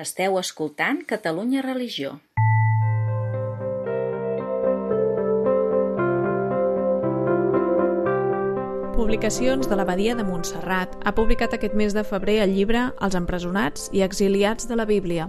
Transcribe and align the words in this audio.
Esteu 0.00 0.38
escoltant 0.40 1.02
Catalunya 1.04 1.60
Religió. 1.60 2.14
Publicacions 8.94 9.68
de 9.68 9.76
l'Abadia 9.76 10.14
de 10.16 10.24
Montserrat 10.24 10.96
ha 11.04 11.12
publicat 11.12 11.52
aquest 11.52 11.76
mes 11.76 11.92
de 11.92 12.06
febrer 12.08 12.38
el 12.46 12.54
llibre 12.56 12.86
Els 12.96 13.18
empresonats 13.18 13.90
i 13.92 14.00
exiliats 14.06 14.70
de 14.70 14.80
la 14.80 14.88
Bíblia. 14.88 15.28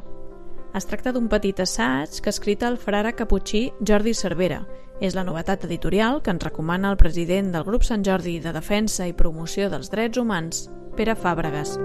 Es 0.71 0.87
tracta 0.87 1.11
d'un 1.11 1.27
petit 1.27 1.59
assaig 1.59 2.21
que 2.21 2.31
ha 2.31 2.37
escrit 2.37 2.63
el 2.63 2.79
frare 2.79 3.11
caputxí 3.11 3.73
Jordi 3.83 4.15
Cervera. 4.15 4.61
És 5.01 5.17
la 5.19 5.25
novetat 5.27 5.65
editorial 5.67 6.21
que 6.23 6.31
ens 6.31 6.47
recomana 6.47 6.93
el 6.93 7.01
president 7.01 7.51
del 7.51 7.67
grup 7.67 7.83
Sant 7.83 8.07
Jordi 8.07 8.39
de 8.39 8.55
Defensa 8.55 9.09
i 9.09 9.17
Promoció 9.17 9.67
dels 9.67 9.91
Drets 9.91 10.21
Humans, 10.21 10.69
Pere 10.95 11.17
Fàbregas. 11.19 11.75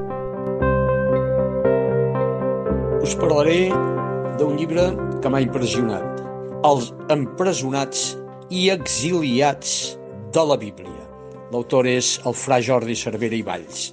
Us 3.07 3.15
parlaré 3.15 3.69
d'un 4.35 4.57
llibre 4.59 4.85
que 5.23 5.31
m'ha 5.31 5.39
impressionat. 5.45 6.23
Els 6.67 6.89
empresonats 7.15 8.01
i 8.51 8.65
exiliats 8.73 9.75
de 10.35 10.43
la 10.51 10.57
Bíblia. 10.59 11.05
L'autor 11.53 11.87
és 11.87 12.09
el 12.27 12.35
fra 12.35 12.59
Jordi 12.69 12.97
Cervera 12.99 13.39
i 13.39 13.45
Valls. 13.47 13.85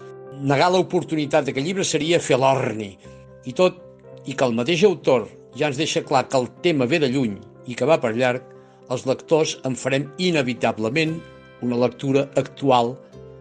Negar 0.41 0.71
l'oportunitat 0.73 1.45
d'aquest 1.45 1.67
llibre 1.67 1.85
seria 1.85 2.17
fer 2.27 2.39
l'orni. 2.41 2.89
I 3.45 3.53
tot 3.59 3.77
i 4.25 4.33
que 4.33 4.47
el 4.49 4.57
mateix 4.57 4.81
autor 4.89 5.27
ja 5.59 5.69
ens 5.69 5.77
deixa 5.77 6.01
clar 6.07 6.23
que 6.25 6.41
el 6.41 6.49
tema 6.65 6.89
ve 6.89 6.97
de 7.03 7.11
lluny 7.13 7.35
i 7.69 7.77
que 7.77 7.85
va 7.85 7.99
per 8.01 8.15
llarg, 8.17 8.41
els 8.89 9.05
lectors 9.05 9.59
en 9.69 9.77
farem 9.77 10.09
inevitablement 10.17 11.19
una 11.61 11.77
lectura 11.85 12.25
actual 12.41 12.95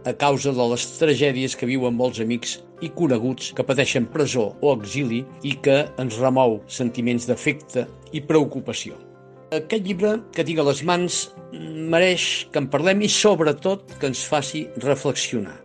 a 0.04 0.12
causa 0.12 0.52
de 0.52 0.68
les 0.74 0.84
tragèdies 1.00 1.56
que 1.56 1.70
viuen 1.72 1.96
molts 1.96 2.20
amics 2.20 2.58
i 2.82 2.90
coneguts 2.96 3.52
que 3.56 3.64
pateixen 3.66 4.08
presó 4.12 4.50
o 4.60 4.74
exili 4.74 5.22
i 5.46 5.54
que 5.64 5.82
ens 6.02 6.18
remou 6.20 6.60
sentiments 6.66 7.28
d'afecte 7.30 7.86
i 8.12 8.22
preocupació. 8.26 8.98
Aquest 9.52 9.84
llibre 9.84 10.14
que 10.32 10.44
tinc 10.48 10.62
a 10.62 10.64
les 10.64 10.80
mans 10.88 11.18
mereix 11.92 12.46
que 12.52 12.62
en 12.62 12.68
parlem 12.72 13.04
i 13.04 13.10
sobretot 13.12 13.98
que 14.00 14.08
ens 14.08 14.24
faci 14.28 14.64
reflexionar. 14.84 15.58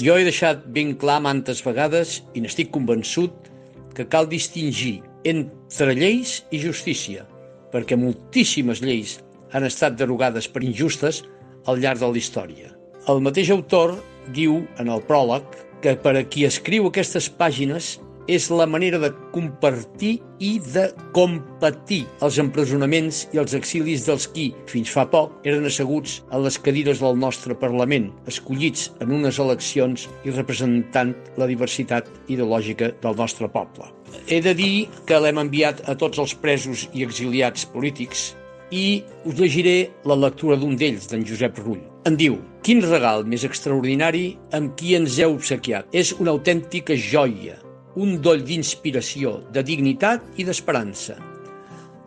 Jo 0.00 0.14
he 0.16 0.24
deixat 0.24 0.62
ben 0.72 0.94
clar 0.96 1.18
mantes 1.24 1.60
vegades 1.66 2.20
i 2.34 2.40
n'estic 2.40 2.70
convençut 2.72 3.50
que 3.96 4.06
cal 4.12 4.28
distingir 4.30 5.00
entre 5.26 5.96
lleis 5.98 6.38
i 6.54 6.60
justícia, 6.62 7.26
perquè 7.72 7.98
moltíssimes 7.98 8.80
lleis 8.84 9.18
han 9.52 9.66
estat 9.66 9.98
derogades 9.98 10.46
per 10.48 10.62
injustes 10.64 11.24
al 11.66 11.82
llarg 11.82 12.00
de 12.00 12.12
la 12.12 12.20
història. 12.20 12.70
El 13.10 13.22
mateix 13.26 13.50
autor 13.54 13.96
diu 14.34 14.62
en 14.78 14.90
el 14.90 15.02
pròleg 15.10 15.44
que 15.86 15.94
per 16.02 16.16
a 16.18 16.24
qui 16.26 16.42
escriu 16.42 16.88
aquestes 16.88 17.28
pàgines 17.30 17.92
és 18.26 18.48
la 18.50 18.64
manera 18.66 18.98
de 18.98 19.12
compartir 19.30 20.16
i 20.42 20.56
de 20.74 20.88
competir 21.14 22.00
els 22.26 22.40
empresonaments 22.42 23.20
i 23.30 23.38
els 23.38 23.54
exilis 23.54 24.02
dels 24.08 24.26
qui, 24.34 24.48
fins 24.66 24.90
fa 24.90 25.04
poc, 25.12 25.36
eren 25.46 25.68
asseguts 25.68 26.16
a 26.34 26.40
les 26.42 26.58
cadires 26.58 26.98
del 27.04 27.14
nostre 27.22 27.54
Parlament, 27.60 28.08
escollits 28.26 28.88
en 28.98 29.14
unes 29.14 29.38
eleccions 29.38 30.08
i 30.26 30.34
representant 30.34 31.14
la 31.38 31.46
diversitat 31.46 32.10
ideològica 32.26 32.90
del 33.04 33.14
nostre 33.22 33.46
poble. 33.46 33.86
He 34.26 34.40
de 34.42 34.56
dir 34.58 34.88
que 35.06 35.22
l'hem 35.22 35.38
enviat 35.44 35.84
a 35.86 35.94
tots 35.94 36.18
els 36.18 36.34
presos 36.34 36.88
i 36.98 37.06
exiliats 37.06 37.68
polítics 37.70 38.32
i 38.70 39.02
us 39.24 39.36
llegiré 39.38 39.90
la 40.04 40.16
lectura 40.18 40.56
d'un 40.58 40.74
d'ells, 40.78 41.06
d'en 41.10 41.24
Josep 41.26 41.58
Rull. 41.62 41.82
En 42.06 42.16
diu, 42.18 42.38
quin 42.66 42.82
regal 42.82 43.24
més 43.26 43.44
extraordinari 43.46 44.36
amb 44.56 44.74
qui 44.78 44.96
ens 44.98 45.18
heu 45.22 45.36
obsequiat. 45.36 45.88
És 45.92 46.12
una 46.18 46.34
autèntica 46.34 46.94
joia, 46.94 47.56
un 47.96 48.20
doll 48.22 48.44
d'inspiració, 48.46 49.40
de 49.54 49.62
dignitat 49.66 50.22
i 50.36 50.46
d'esperança. 50.46 51.16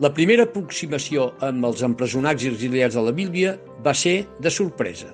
La 0.00 0.12
primera 0.16 0.46
aproximació 0.48 1.30
amb 1.44 1.66
els 1.68 1.82
empresonats 1.84 2.44
i 2.44 2.52
exiliats 2.52 2.96
de 2.96 3.04
la 3.04 3.12
Bíblia 3.12 3.56
va 3.84 3.92
ser 3.92 4.22
de 4.40 4.52
sorpresa. 4.52 5.10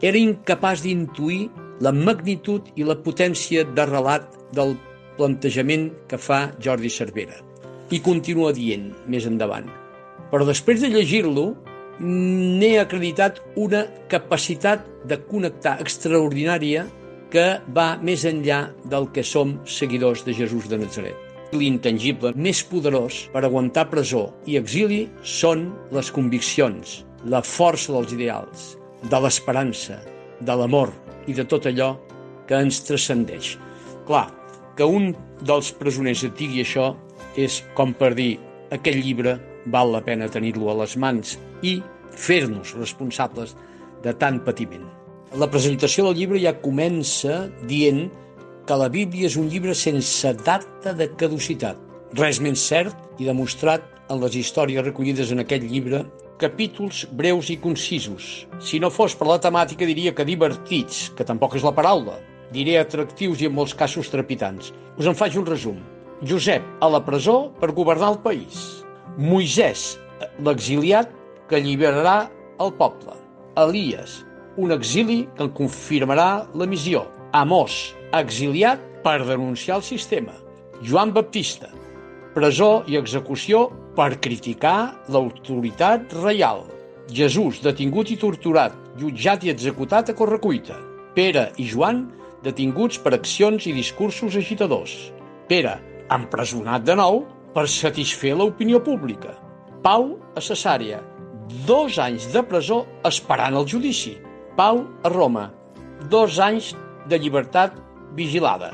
Era 0.00 0.18
incapaç 0.18 0.84
d'intuir 0.86 1.50
la 1.84 1.92
magnitud 1.92 2.70
i 2.76 2.86
la 2.88 2.96
potència 3.04 3.64
de 3.64 3.86
relat 3.88 4.32
del 4.56 4.76
plantejament 5.18 5.90
que 6.08 6.16
fa 6.16 6.46
Jordi 6.64 6.90
Cervera. 6.90 7.36
I 7.92 8.00
continua 8.00 8.54
dient, 8.56 8.88
més 9.06 9.28
endavant, 9.28 9.68
però 10.32 10.48
després 10.48 10.80
de 10.80 10.88
llegir-lo 10.88 11.52
n'he 12.00 12.78
acreditat 12.80 13.42
una 13.60 13.84
capacitat 14.08 14.86
de 15.08 15.18
connectar 15.28 15.76
extraordinària 15.84 16.86
que 17.32 17.44
va 17.76 17.98
més 18.00 18.24
enllà 18.28 18.62
del 18.92 19.10
que 19.12 19.24
som 19.24 19.58
seguidors 19.68 20.24
de 20.24 20.34
Jesús 20.36 20.68
de 20.72 20.80
Nazaret. 20.80 21.16
L'intangible 21.52 22.32
més 22.32 22.62
poderós 22.64 23.26
per 23.32 23.44
aguantar 23.44 23.90
presó 23.92 24.30
i 24.48 24.56
exili 24.56 25.04
són 25.22 25.68
les 25.92 26.08
conviccions, 26.12 27.02
la 27.28 27.42
força 27.44 27.92
dels 27.92 28.16
ideals, 28.16 28.66
de 29.04 29.20
l'esperança, 29.20 30.00
de 30.40 30.56
l'amor 30.56 30.92
i 31.28 31.36
de 31.36 31.44
tot 31.44 31.68
allò 31.68 31.92
que 32.48 32.56
ens 32.56 32.80
transcendeix. 32.88 33.56
Clar, 34.08 34.26
que 34.76 34.88
un 34.88 35.12
dels 35.44 35.70
presoners 35.76 36.24
et 36.24 36.36
digui 36.40 36.64
això 36.64 36.94
és 37.36 37.60
com 37.76 37.92
per 37.96 38.14
dir 38.16 38.38
aquest 38.72 38.98
llibre 39.04 39.36
val 39.66 39.92
la 39.92 40.02
pena 40.04 40.30
tenir-lo 40.30 40.70
a 40.70 40.78
les 40.82 40.96
mans 40.96 41.36
i 41.62 41.78
fer-nos 42.10 42.74
responsables 42.78 43.54
de 44.02 44.12
tant 44.18 44.40
patiment. 44.44 44.84
La 45.38 45.48
presentació 45.48 46.08
del 46.08 46.18
llibre 46.18 46.40
ja 46.42 46.52
comença 46.60 47.46
dient 47.68 48.08
que 48.66 48.76
la 48.78 48.90
Bíblia 48.92 49.30
és 49.30 49.38
un 49.40 49.48
llibre 49.50 49.74
sense 49.74 50.34
data 50.44 50.92
de 50.98 51.08
caducitat. 51.18 51.78
Res 52.18 52.40
menys 52.44 52.66
cert 52.68 53.22
i 53.22 53.28
demostrat 53.28 53.86
en 54.12 54.20
les 54.20 54.36
històries 54.36 54.84
recollides 54.84 55.32
en 55.32 55.40
aquest 55.42 55.64
llibre, 55.64 56.02
capítols 56.42 57.06
breus 57.16 57.48
i 57.54 57.56
concisos. 57.62 58.46
Si 58.60 58.82
no 58.82 58.90
fos 58.90 59.16
per 59.16 59.30
la 59.30 59.40
temàtica 59.40 59.88
diria 59.88 60.12
que 60.12 60.26
divertits, 60.28 61.08
que 61.16 61.24
tampoc 61.24 61.56
és 61.56 61.64
la 61.64 61.74
paraula. 61.74 62.18
Diré 62.52 62.76
atractius 62.76 63.40
i 63.40 63.48
en 63.48 63.56
molts 63.56 63.72
casos 63.78 64.10
trepitants. 64.12 64.74
Us 64.98 65.08
en 65.08 65.16
faig 65.16 65.38
un 65.40 65.48
resum. 65.48 65.78
Josep, 66.28 66.66
a 66.82 66.90
la 66.92 67.00
presó 67.06 67.48
per 67.58 67.72
governar 67.72 68.12
el 68.12 68.20
país. 68.26 68.81
Moisès, 69.18 69.98
l'exiliat 70.40 71.10
que 71.48 71.58
alliberarà 71.58 72.30
el 72.64 72.70
poble. 72.78 73.12
Elies, 73.60 74.22
un 74.56 74.72
exili 74.72 75.26
que 75.36 75.50
confirmarà 75.52 76.46
la 76.56 76.68
missió. 76.68 77.04
Amós, 77.36 77.92
exiliat 78.16 78.80
per 79.04 79.18
denunciar 79.26 79.80
el 79.80 79.84
sistema. 79.84 80.32
Joan 80.80 81.12
Baptista, 81.12 81.68
presó 82.32 82.84
i 82.88 82.96
execució 82.96 83.66
per 83.96 84.16
criticar 84.24 84.94
l'autoritat 85.12 86.16
reial. 86.22 86.64
Jesús, 87.12 87.60
detingut 87.60 88.14
i 88.14 88.16
torturat, 88.16 88.72
jutjat 88.96 89.44
i 89.44 89.52
executat 89.52 90.08
a 90.08 90.16
correcuita. 90.16 90.78
Pere 91.12 91.50
i 91.60 91.68
Joan, 91.68 92.06
detinguts 92.42 92.96
per 92.96 93.12
accions 93.18 93.68
i 93.68 93.76
discursos 93.76 94.40
agitadors. 94.40 95.12
Pere, 95.52 95.76
empresonat 96.08 96.88
de 96.88 96.96
nou 96.96 97.26
per 97.54 97.68
satisfer 97.68 98.34
l'opinió 98.36 98.80
pública. 98.82 99.36
Pau 99.82 100.14
a 100.36 100.40
Cesària, 100.40 101.00
dos 101.66 101.98
anys 102.00 102.28
de 102.32 102.42
presó 102.46 102.82
esperant 103.08 103.56
el 103.58 103.68
judici. 103.68 104.16
Pau 104.56 104.82
a 105.04 105.12
Roma, 105.12 105.50
dos 106.10 106.38
anys 106.40 106.72
de 107.08 107.18
llibertat 107.18 107.76
vigilada. 108.16 108.72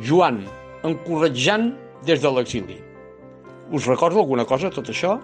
Joan, 0.00 0.42
encorretjant 0.84 1.72
des 2.04 2.20
de 2.20 2.32
l'exili. 2.32 2.80
Us 3.72 3.86
recordo 3.88 4.20
alguna 4.20 4.44
cosa, 4.44 4.70
tot 4.70 4.90
això? 4.92 5.16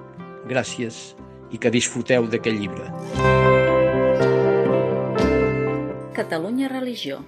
Gràcies 0.48 1.14
i 1.50 1.58
que 1.58 1.72
disfruteu 1.72 2.28
d'aquest 2.30 2.56
llibre. 2.56 2.88
Catalunya 6.16 6.68
Religió 6.68 7.20